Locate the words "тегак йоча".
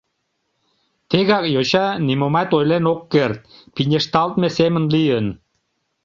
1.09-1.87